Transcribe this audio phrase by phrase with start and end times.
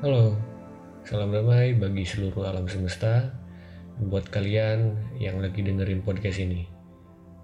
[0.00, 0.32] Halo,
[1.04, 3.36] salam damai bagi seluruh alam semesta
[4.00, 6.64] buat kalian yang lagi dengerin podcast ini.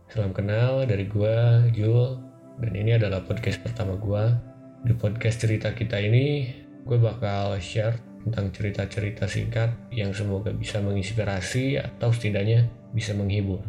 [0.09, 2.16] Salam kenal dari gua, Jul,
[2.64, 4.41] dan ini adalah podcast pertama gua.
[4.80, 6.48] Di podcast cerita kita ini,
[6.88, 13.61] gue bakal share tentang cerita-cerita singkat yang semoga bisa menginspirasi atau setidaknya bisa menghibur.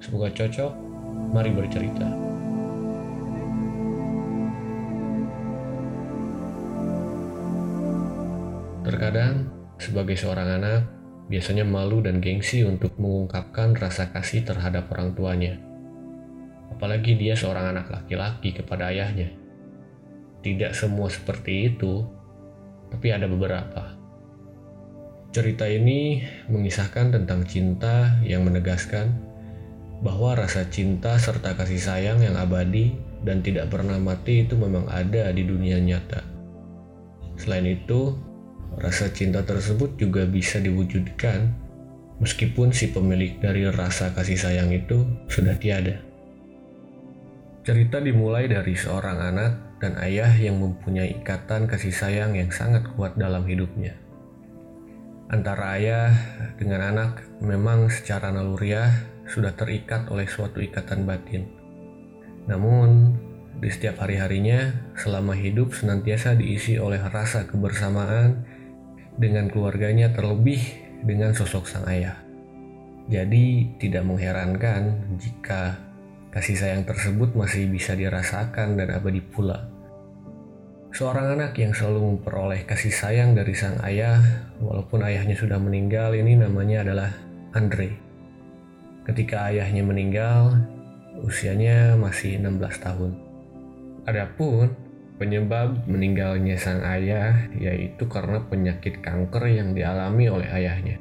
[0.00, 0.72] Semoga cocok,
[1.36, 2.29] mari bercerita.
[9.00, 9.48] Terkadang,
[9.80, 10.84] sebagai seorang anak,
[11.32, 15.56] biasanya malu dan gengsi untuk mengungkapkan rasa kasih terhadap orang tuanya.
[16.68, 19.32] Apalagi dia seorang anak laki-laki kepada ayahnya.
[20.44, 22.04] Tidak semua seperti itu,
[22.92, 23.96] tapi ada beberapa.
[25.32, 26.20] Cerita ini
[26.52, 29.16] mengisahkan tentang cinta yang menegaskan
[30.04, 35.32] bahwa rasa cinta serta kasih sayang yang abadi dan tidak pernah mati itu memang ada
[35.32, 36.20] di dunia nyata.
[37.40, 38.28] Selain itu,
[38.78, 41.50] Rasa cinta tersebut juga bisa diwujudkan
[42.20, 45.98] meskipun si pemilik dari rasa kasih sayang itu sudah tiada.
[47.66, 53.16] Cerita dimulai dari seorang anak dan ayah yang mempunyai ikatan kasih sayang yang sangat kuat
[53.16, 53.96] dalam hidupnya.
[55.30, 56.10] Antara ayah
[56.58, 58.90] dengan anak memang secara naluriah
[59.30, 61.46] sudah terikat oleh suatu ikatan batin.
[62.50, 63.14] Namun,
[63.62, 68.42] di setiap hari-harinya, selama hidup senantiasa diisi oleh rasa kebersamaan
[69.16, 70.60] dengan keluarganya terlebih
[71.02, 72.18] dengan sosok sang ayah.
[73.10, 75.74] Jadi tidak mengherankan jika
[76.30, 79.66] kasih sayang tersebut masih bisa dirasakan dan abadi pula.
[80.90, 84.18] Seorang anak yang selalu memperoleh kasih sayang dari sang ayah,
[84.58, 87.10] walaupun ayahnya sudah meninggal, ini namanya adalah
[87.54, 87.94] Andre.
[89.06, 90.58] Ketika ayahnya meninggal,
[91.22, 93.10] usianya masih 16 tahun.
[94.06, 94.89] Adapun
[95.20, 100.96] Penyebab meninggalnya sang ayah yaitu karena penyakit kanker yang dialami oleh ayahnya.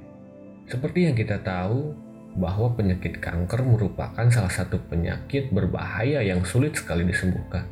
[0.68, 1.96] Seperti yang kita tahu,
[2.36, 7.66] bahwa penyakit kanker merupakan salah satu penyakit berbahaya yang sulit sekali disembuhkan.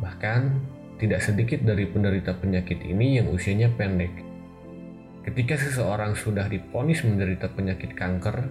[0.00, 0.40] Bahkan,
[0.98, 4.10] tidak sedikit dari penderita penyakit ini yang usianya pendek.
[5.22, 8.48] Ketika seseorang sudah diponis menderita penyakit kanker,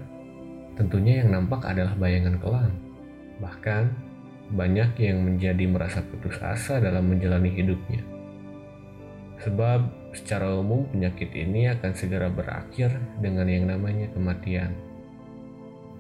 [0.80, 2.72] tentunya yang nampak adalah bayangan kelam.
[3.42, 3.84] Bahkan,
[4.52, 8.02] banyak yang menjadi merasa putus asa dalam menjalani hidupnya.
[9.44, 14.74] Sebab secara umum penyakit ini akan segera berakhir dengan yang namanya kematian.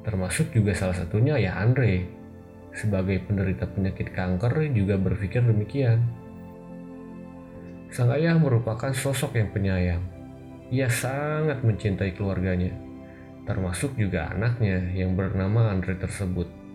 [0.01, 2.07] Termasuk juga salah satunya ya Andre.
[2.71, 6.01] Sebagai penderita penyakit kanker juga berpikir demikian.
[7.91, 10.03] Sang ayah merupakan sosok yang penyayang.
[10.67, 12.75] Ia sangat mencintai keluarganya,
[13.47, 16.66] termasuk juga anaknya yang bernama Andre tersebut.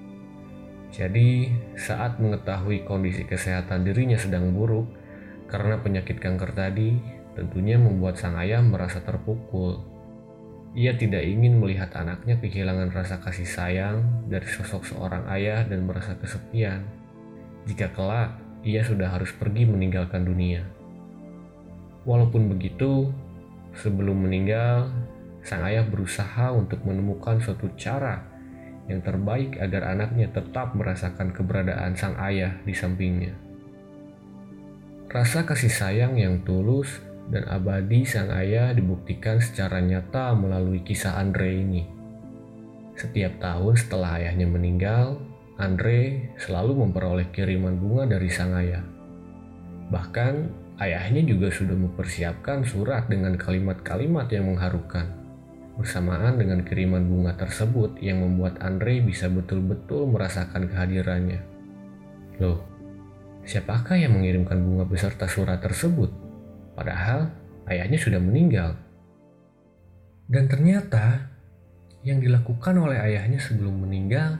[0.92, 4.84] Jadi, saat mengetahui kondisi kesehatan dirinya sedang buruk
[5.48, 7.00] karena penyakit kanker tadi,
[7.32, 9.80] tentunya membuat sang ayah merasa terpukul.
[10.76, 16.16] Ia tidak ingin melihat anaknya kehilangan rasa kasih sayang dari sosok seorang ayah dan merasa
[16.16, 16.84] kesepian.
[17.68, 20.64] Jika kelak ia sudah harus pergi meninggalkan dunia.
[22.08, 23.12] Walaupun begitu,
[23.76, 24.88] sebelum meninggal,
[25.44, 28.31] sang ayah berusaha untuk menemukan suatu cara
[28.92, 33.32] yang terbaik agar anaknya tetap merasakan keberadaan sang ayah di sampingnya.
[35.08, 37.00] Rasa kasih sayang yang tulus
[37.32, 41.88] dan abadi sang ayah dibuktikan secara nyata melalui kisah Andre ini.
[42.92, 45.16] Setiap tahun setelah ayahnya meninggal,
[45.56, 48.84] Andre selalu memperoleh kiriman bunga dari sang ayah.
[49.88, 50.34] Bahkan,
[50.80, 55.21] ayahnya juga sudah mempersiapkan surat dengan kalimat-kalimat yang mengharukan
[55.76, 61.40] bersamaan dengan kiriman bunga tersebut yang membuat Andre bisa betul-betul merasakan kehadirannya.
[62.40, 62.60] Loh,
[63.48, 66.12] siapakah yang mengirimkan bunga beserta surat tersebut?
[66.76, 67.32] Padahal
[67.68, 68.76] ayahnya sudah meninggal.
[70.28, 71.28] Dan ternyata
[72.02, 74.38] yang dilakukan oleh ayahnya sebelum meninggal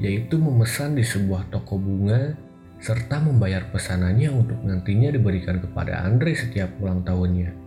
[0.00, 2.34] yaitu memesan di sebuah toko bunga
[2.82, 7.61] serta membayar pesanannya untuk nantinya diberikan kepada Andre setiap ulang tahunnya.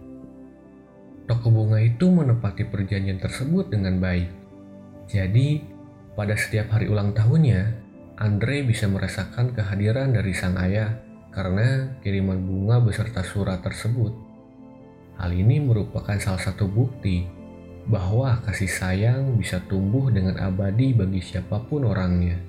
[1.25, 4.29] Toko bunga itu menepati perjanjian tersebut dengan baik.
[5.09, 5.61] Jadi,
[6.13, 7.85] pada setiap hari ulang tahunnya,
[8.15, 11.01] Andre bisa merasakan kehadiran dari sang ayah
[11.35, 14.13] karena kiriman bunga beserta surat tersebut.
[15.19, 17.27] Hal ini merupakan salah satu bukti
[17.85, 22.39] bahwa kasih sayang bisa tumbuh dengan abadi bagi siapa pun orangnya.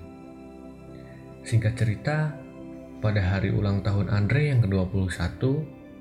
[1.43, 2.35] Singkat cerita,
[3.03, 5.43] pada hari ulang tahun Andre yang ke-21,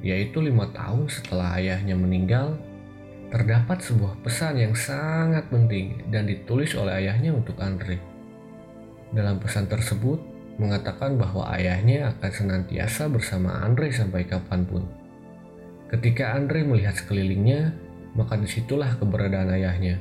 [0.05, 2.61] yaitu lima tahun setelah ayahnya meninggal,
[3.33, 7.97] terdapat sebuah pesan yang sangat penting dan ditulis oleh ayahnya untuk Andre.
[9.09, 10.21] Dalam pesan tersebut,
[10.61, 14.85] mengatakan bahwa ayahnya akan senantiasa bersama Andre sampai kapan pun.
[15.89, 17.73] Ketika Andre melihat sekelilingnya,
[18.13, 19.97] maka di situlah keberadaan ayahnya.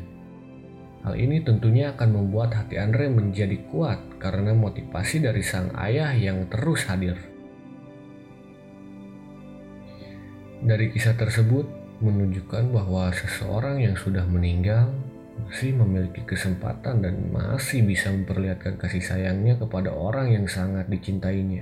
[1.04, 6.48] Hal ini tentunya akan membuat hati Andre menjadi kuat karena motivasi dari sang ayah yang
[6.48, 7.33] terus hadir.
[10.64, 11.68] Dari kisah tersebut
[12.00, 14.88] menunjukkan bahwa seseorang yang sudah meninggal
[15.44, 21.60] masih memiliki kesempatan dan masih bisa memperlihatkan kasih sayangnya kepada orang yang sangat dicintainya.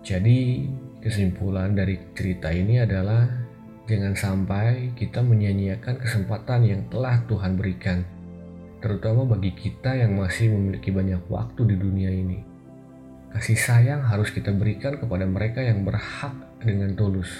[0.00, 0.72] Jadi,
[1.04, 3.28] kesimpulan dari cerita ini adalah
[3.84, 8.08] jangan sampai kita menyanyiakan kesempatan yang telah Tuhan berikan,
[8.80, 12.49] terutama bagi kita yang masih memiliki banyak waktu di dunia ini.
[13.30, 17.30] Kasih sayang harus kita berikan kepada mereka yang berhak dengan tulus.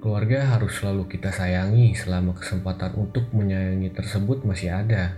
[0.00, 5.16] Keluarga harus selalu kita sayangi selama kesempatan untuk menyayangi tersebut masih ada.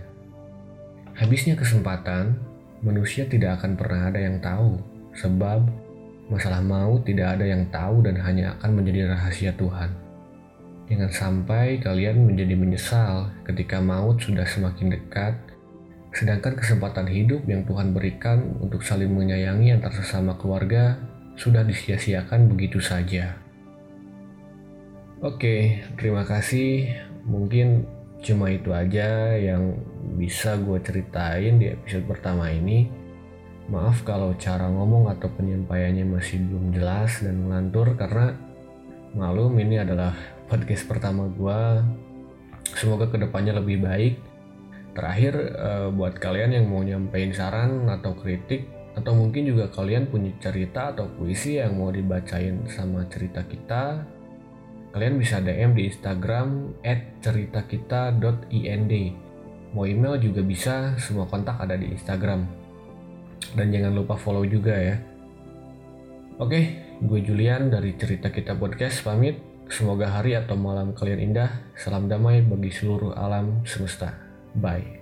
[1.15, 2.39] Habisnya kesempatan,
[2.83, 4.79] manusia tidak akan pernah ada yang tahu,
[5.15, 5.67] sebab
[6.29, 9.89] Masalah maut tidak ada yang tahu dan hanya akan menjadi rahasia Tuhan.
[10.85, 15.33] Jangan sampai kalian menjadi menyesal ketika maut sudah semakin dekat,
[16.09, 20.97] sedangkan kesempatan hidup yang Tuhan berikan untuk saling menyayangi antar sesama keluarga
[21.39, 23.39] sudah disia-siakan begitu saja.
[25.19, 26.95] Oke, terima kasih.
[27.27, 27.83] Mungkin
[28.19, 29.75] cuma itu aja yang
[30.19, 32.87] bisa gue ceritain di episode pertama ini.
[33.67, 38.33] Maaf kalau cara ngomong atau penyampaiannya masih belum jelas dan ngelantur karena
[39.13, 40.15] malum ini adalah
[40.49, 41.61] podcast pertama gue.
[42.79, 44.28] Semoga ke depannya lebih baik.
[44.97, 50.33] Terakhir uh, buat kalian yang mau nyampein saran atau kritik atau mungkin juga kalian punya
[50.43, 54.03] cerita atau puisi yang mau dibacain sama cerita kita,
[54.91, 56.75] kalian bisa DM di Instagram
[57.23, 58.93] @ceritakita.ind.
[59.69, 62.43] Mau email juga bisa, semua kontak ada di Instagram.
[63.53, 64.97] Dan jangan lupa follow juga ya.
[66.41, 69.37] Oke, gue Julian dari Cerita Kita Podcast pamit.
[69.69, 71.51] Semoga hari atau malam kalian indah.
[71.77, 74.28] Salam damai bagi seluruh alam semesta.
[74.55, 74.98] Bye.